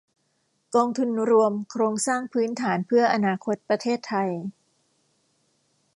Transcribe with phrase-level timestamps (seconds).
[0.75, 4.29] กองทุนรวมโครงสร้างพื้นฐานเพื่ออนาคตประเทศไทย